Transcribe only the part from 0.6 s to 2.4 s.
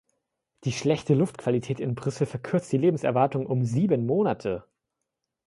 Die schlechte Luftqualität in Brüssel